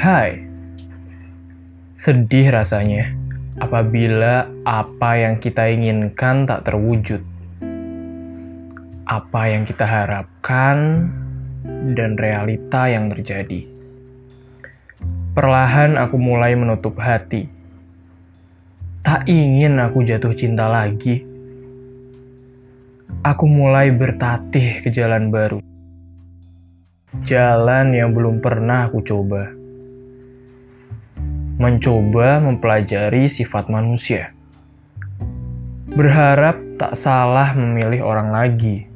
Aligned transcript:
Hai, 0.00 0.40
sedih 1.92 2.48
rasanya 2.48 3.12
apabila 3.60 4.48
apa 4.64 5.20
yang 5.20 5.36
kita 5.36 5.68
inginkan 5.68 6.48
tak 6.48 6.64
terwujud. 6.64 7.20
Apa 9.04 9.52
yang 9.52 9.68
kita 9.68 9.84
harapkan 9.84 11.04
dan 11.92 12.16
realita 12.16 12.88
yang 12.88 13.12
terjadi. 13.12 13.68
Perlahan 15.36 16.00
aku 16.00 16.16
mulai 16.16 16.56
menutup 16.56 16.96
hati. 16.96 17.44
Tak 19.04 19.28
ingin 19.28 19.84
aku 19.84 20.00
jatuh 20.00 20.32
cinta 20.32 20.64
lagi. 20.72 21.20
Aku 23.20 23.44
mulai 23.44 23.92
bertatih 23.92 24.80
ke 24.80 24.88
jalan 24.88 25.28
baru. 25.28 25.60
Jalan 27.28 27.92
yang 27.92 28.16
belum 28.16 28.40
pernah 28.40 28.88
aku 28.88 29.04
coba. 29.04 29.59
Mencoba 31.60 32.40
mempelajari 32.40 33.28
sifat 33.28 33.68
manusia. 33.68 34.32
Berharap 35.92 36.56
tak 36.80 36.96
salah 36.96 37.52
memilih 37.52 38.00
orang 38.00 38.32
lagi. 38.32 38.88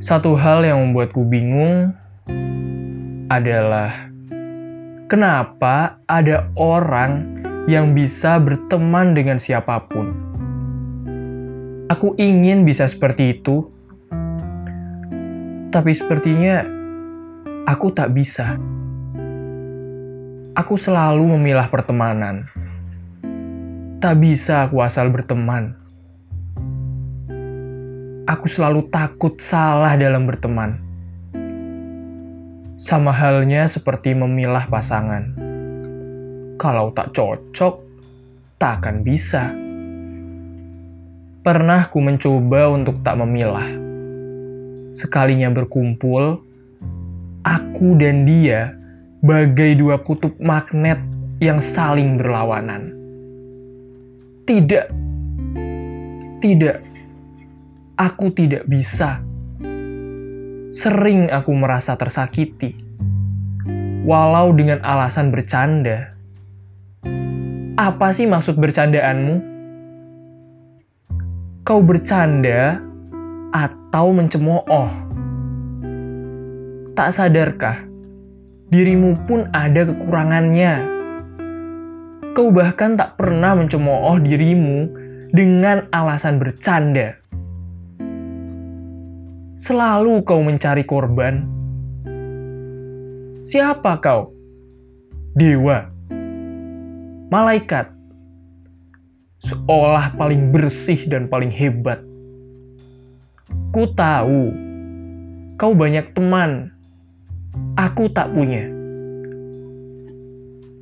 Satu 0.00 0.32
hal 0.32 0.64
yang 0.64 0.80
membuatku 0.80 1.28
bingung 1.28 1.92
adalah 3.28 4.08
kenapa 5.12 6.00
ada 6.08 6.48
orang 6.56 7.36
yang 7.68 7.92
bisa 7.92 8.40
berteman 8.40 9.12
dengan 9.12 9.36
siapa 9.36 9.76
pun. 9.84 10.16
Aku 11.92 12.16
ingin 12.16 12.64
bisa 12.64 12.88
seperti 12.88 13.44
itu, 13.44 13.68
tapi 15.68 15.92
sepertinya 15.92 16.64
aku 17.68 17.92
tak 17.92 18.16
bisa. 18.16 18.56
Aku 20.56 20.80
selalu 20.80 21.36
memilah 21.36 21.68
pertemanan. 21.68 22.48
Tak 24.00 24.16
bisa 24.16 24.64
aku 24.64 24.80
asal 24.80 25.12
berteman 25.12 25.86
aku 28.26 28.50
selalu 28.50 28.90
takut 28.90 29.38
salah 29.38 29.94
dalam 29.94 30.26
berteman. 30.26 30.82
Sama 32.76 33.14
halnya 33.14 33.64
seperti 33.70 34.12
memilah 34.12 34.66
pasangan. 34.68 35.32
Kalau 36.60 36.92
tak 36.92 37.14
cocok, 37.16 37.74
tak 38.60 38.82
akan 38.82 38.96
bisa. 39.06 39.54
Pernah 41.40 41.86
ku 41.88 42.02
mencoba 42.02 42.74
untuk 42.74 43.00
tak 43.06 43.16
memilah. 43.22 43.70
Sekalinya 44.92 45.48
berkumpul, 45.54 46.42
aku 47.46 47.88
dan 47.96 48.26
dia 48.26 48.74
bagai 49.26 49.74
dua 49.74 49.98
kutub 50.06 50.38
magnet 50.38 51.02
yang 51.42 51.58
saling 51.58 52.14
berlawanan. 52.14 52.94
Tidak, 54.46 54.86
tidak, 56.38 56.78
aku 57.98 58.30
tidak 58.30 58.62
bisa. 58.70 59.18
Sering 60.70 61.26
aku 61.34 61.50
merasa 61.58 61.98
tersakiti, 61.98 62.78
walau 64.06 64.54
dengan 64.54 64.78
alasan 64.86 65.34
bercanda. 65.34 66.14
Apa 67.74 68.14
sih 68.14 68.30
maksud 68.30 68.54
bercandaanmu? 68.62 69.36
Kau 71.66 71.82
bercanda 71.82 72.78
atau 73.50 74.14
mencemooh? 74.14 74.88
Tak 76.94 77.10
sadarkah 77.10 77.95
dirimu 78.70 79.26
pun 79.26 79.46
ada 79.54 79.86
kekurangannya? 79.86 80.74
Kau 82.36 82.52
bahkan 82.52 82.98
tak 82.98 83.16
pernah 83.16 83.56
mencemooh 83.56 84.20
dirimu 84.20 84.92
dengan 85.32 85.88
alasan 85.88 86.36
bercanda. 86.36 87.16
Selalu 89.56 90.20
kau 90.20 90.44
mencari 90.44 90.84
korban. 90.84 91.40
Siapa 93.46 93.96
kau? 94.04 94.36
Dewa? 95.32 95.88
Malaikat? 97.32 97.88
Seolah 99.40 100.12
paling 100.18 100.52
bersih 100.52 101.08
dan 101.08 101.30
paling 101.32 101.48
hebat. 101.48 102.04
Ku 103.72 103.88
tahu 103.96 104.52
kau 105.56 105.72
banyak 105.72 106.12
teman. 106.12 106.75
Aku 107.76 108.08
tak 108.08 108.32
punya. 108.32 108.64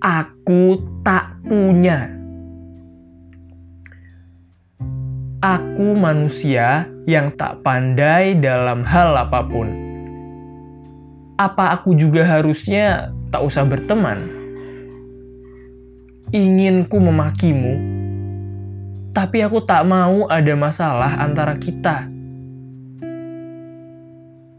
Aku 0.05 0.85
tak 1.03 1.43
punya. 1.43 2.13
Aku 5.45 5.93
manusia 5.93 6.89
yang 7.05 7.37
tak 7.37 7.61
pandai 7.61 8.39
dalam 8.41 8.81
hal 8.81 9.13
apa 9.13 9.45
pun. 9.45 9.69
Apa 11.37 11.77
aku 11.77 11.93
juga 11.99 12.25
harusnya 12.25 13.13
tak 13.29 13.45
usah 13.45 13.67
berteman? 13.69 14.23
Inginku 16.33 16.97
memakimu, 16.97 17.75
tapi 19.15 19.45
aku 19.45 19.63
tak 19.63 19.87
mau 19.87 20.27
ada 20.27 20.55
masalah 20.59 21.23
antara 21.23 21.55
kita. 21.55 22.11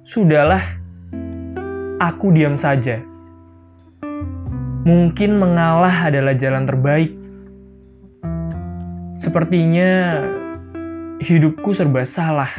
Sudahlah, 0.05 0.63
aku 2.05 2.29
diam 2.29 2.53
saja. 2.53 3.01
Mungkin 4.85 5.41
mengalah 5.41 6.13
adalah 6.13 6.37
jalan 6.37 6.69
terbaik. 6.69 7.17
Sepertinya 9.17 10.21
hidupku 11.17 11.73
serba 11.73 12.05
salah. 12.05 12.51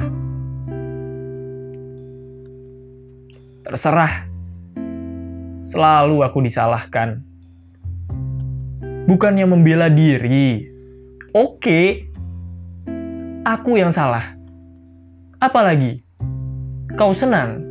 Terserah. 3.63 4.27
Selalu 5.63 6.23
aku 6.23 6.39
disalahkan. 6.43 7.23
Bukannya 9.07 9.47
membela 9.47 9.87
diri. 9.87 10.67
Oke. 11.31 12.11
Aku 13.47 13.79
yang 13.79 13.95
salah. 13.95 14.35
Apalagi? 15.39 16.03
Kau 16.99 17.15
senang? 17.15 17.66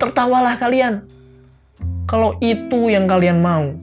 Tertawalah 0.00 0.56
kalian. 0.56 1.04
Kalau 2.08 2.40
itu 2.40 2.88
yang 2.88 3.04
kalian 3.04 3.38
mau. 3.44 3.76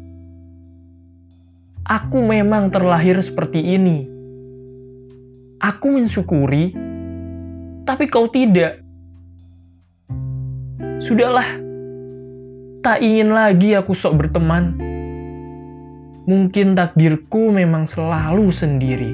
Aku 1.86 2.20
memang 2.26 2.68
terlahir 2.74 3.16
seperti 3.24 3.64
ini 3.64 4.18
Aku 5.58 5.90
mensyukuri, 5.90 6.70
tapi 7.82 8.06
kau 8.06 8.30
tidak. 8.30 8.78
Sudahlah, 11.02 11.50
tak 12.86 13.02
ingin 13.02 13.34
lagi 13.34 13.74
aku 13.74 13.98
sok 13.98 14.22
berteman. 14.22 14.78
Mungkin 16.30 16.78
takdirku 16.78 17.50
memang 17.50 17.90
selalu 17.90 18.54
sendiri. 18.54 19.12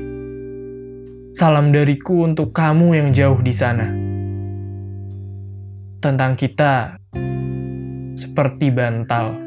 Salam 1.31 1.71
dariku 1.71 2.27
untuk 2.27 2.51
kamu 2.51 2.99
yang 2.99 3.09
jauh 3.15 3.39
di 3.39 3.55
sana. 3.55 4.02
Tentang 6.03 6.35
kita, 6.35 6.99
seperti 8.19 8.75
bantal. 8.75 9.42